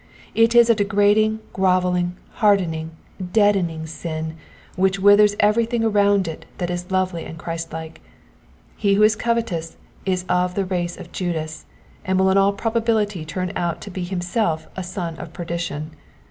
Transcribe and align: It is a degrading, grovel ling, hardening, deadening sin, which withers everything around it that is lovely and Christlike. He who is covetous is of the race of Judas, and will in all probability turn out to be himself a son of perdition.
It 0.33 0.55
is 0.55 0.67
a 0.67 0.73
degrading, 0.73 1.41
grovel 1.53 1.91
ling, 1.91 2.15
hardening, 2.41 2.89
deadening 3.33 3.85
sin, 3.85 4.35
which 4.75 4.99
withers 4.99 5.35
everything 5.39 5.83
around 5.83 6.27
it 6.27 6.45
that 6.57 6.71
is 6.71 6.89
lovely 6.89 7.23
and 7.23 7.37
Christlike. 7.37 8.01
He 8.75 8.95
who 8.95 9.03
is 9.03 9.15
covetous 9.15 9.77
is 10.03 10.25
of 10.27 10.55
the 10.55 10.65
race 10.65 10.97
of 10.97 11.11
Judas, 11.11 11.65
and 12.03 12.17
will 12.17 12.31
in 12.31 12.37
all 12.39 12.51
probability 12.53 13.23
turn 13.25 13.51
out 13.55 13.79
to 13.81 13.91
be 13.91 14.03
himself 14.03 14.65
a 14.75 14.81
son 14.81 15.19
of 15.19 15.33
perdition. 15.33 15.91